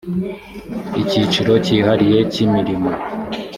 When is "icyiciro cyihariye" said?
1.01-2.19